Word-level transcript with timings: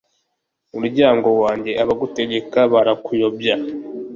muryango 0.77 1.29
wanjye, 1.41 1.71
abagutegeka 1.83 2.59
barakuyobya 2.73 3.55